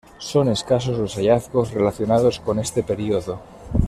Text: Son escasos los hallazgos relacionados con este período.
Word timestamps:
Son 0.17 0.47
escasos 0.49 0.97
los 0.97 1.13
hallazgos 1.13 1.71
relacionados 1.73 2.39
con 2.39 2.57
este 2.57 2.81
período. 2.81 3.39